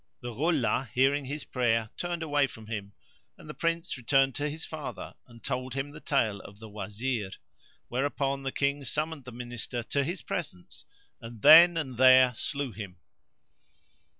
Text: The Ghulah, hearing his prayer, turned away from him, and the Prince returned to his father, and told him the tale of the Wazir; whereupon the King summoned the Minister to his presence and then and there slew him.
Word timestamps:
The 0.21 0.33
Ghulah, 0.33 0.89
hearing 0.95 1.25
his 1.25 1.43
prayer, 1.43 1.91
turned 1.95 2.23
away 2.23 2.47
from 2.47 2.65
him, 2.65 2.93
and 3.37 3.47
the 3.47 3.53
Prince 3.53 3.97
returned 3.99 4.33
to 4.33 4.49
his 4.49 4.65
father, 4.65 5.13
and 5.27 5.43
told 5.43 5.75
him 5.75 5.91
the 5.91 5.99
tale 5.99 6.39
of 6.39 6.57
the 6.57 6.67
Wazir; 6.67 7.29
whereupon 7.87 8.41
the 8.41 8.51
King 8.51 8.83
summoned 8.83 9.25
the 9.25 9.31
Minister 9.31 9.83
to 9.83 10.03
his 10.03 10.23
presence 10.23 10.85
and 11.21 11.43
then 11.43 11.77
and 11.77 11.97
there 11.99 12.33
slew 12.35 12.71
him. 12.71 12.97